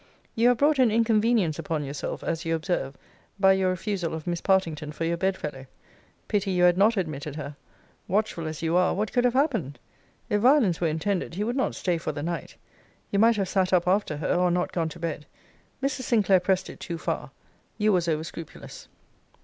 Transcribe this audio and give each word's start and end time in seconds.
You 0.33 0.47
have 0.47 0.57
brought 0.57 0.79
an 0.79 0.89
inconvenience 0.89 1.59
upon 1.59 1.83
yourself, 1.83 2.23
as 2.23 2.43
you 2.43 2.55
observe, 2.55 2.97
by 3.39 3.53
your 3.53 3.69
refusal 3.69 4.15
of 4.15 4.25
Miss 4.25 4.41
Partington 4.41 4.91
for 4.91 5.05
your 5.05 5.15
bedfellow. 5.15 5.67
Pity 6.27 6.49
you 6.49 6.63
had 6.63 6.75
not 6.75 6.97
admitted 6.97 7.35
her! 7.35 7.55
watchful 8.07 8.47
as 8.47 8.63
you 8.63 8.75
are, 8.75 8.95
what 8.95 9.13
could 9.13 9.25
have 9.25 9.35
happened? 9.35 9.77
If 10.27 10.41
violence 10.41 10.81
were 10.81 10.87
intended, 10.87 11.35
he 11.35 11.43
would 11.43 11.55
not 11.55 11.75
stay 11.75 11.99
for 11.99 12.11
the 12.13 12.23
night. 12.23 12.55
You 13.11 13.19
might 13.19 13.35
have 13.35 13.47
sat 13.47 13.73
up 13.73 13.87
after 13.87 14.17
her, 14.17 14.33
or 14.33 14.49
not 14.49 14.71
gone 14.71 14.89
to 14.89 14.99
bed. 14.99 15.27
Mrs. 15.83 16.01
Sinclair 16.05 16.39
pressed 16.39 16.67
it 16.67 16.79
too 16.79 16.97
far. 16.97 17.29
You 17.77 17.93
was 17.93 18.07
over 18.07 18.23
scrupulous. 18.23 18.87